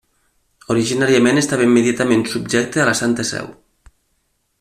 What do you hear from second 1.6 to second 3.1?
immediatament subjecta a la